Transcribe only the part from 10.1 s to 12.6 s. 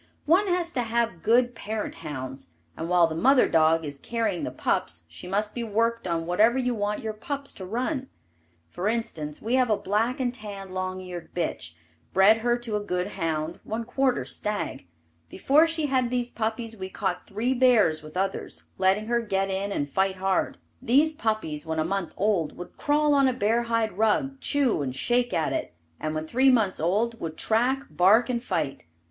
and tan long eared bitch, bred her